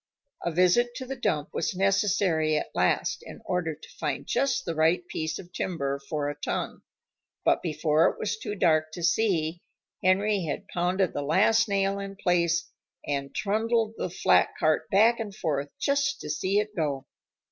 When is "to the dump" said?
0.95-1.49